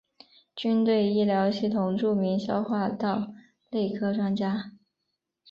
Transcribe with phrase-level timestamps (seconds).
[0.55, 3.35] 军队医疗系统著名消化道
[3.69, 4.71] 内科专家。